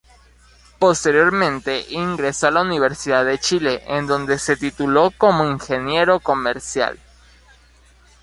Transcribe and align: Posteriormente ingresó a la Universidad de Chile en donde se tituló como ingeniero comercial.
Posteriormente 0.79 1.85
ingresó 1.91 2.47
a 2.47 2.49
la 2.51 2.63
Universidad 2.63 3.23
de 3.23 3.37
Chile 3.37 3.83
en 3.85 4.07
donde 4.07 4.39
se 4.39 4.57
tituló 4.57 5.11
como 5.15 5.45
ingeniero 5.45 6.19
comercial. 6.19 6.97